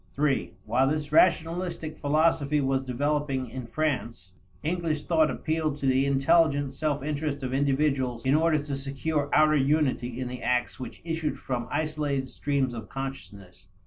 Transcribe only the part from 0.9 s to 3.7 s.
rationalistic philosophy was developing in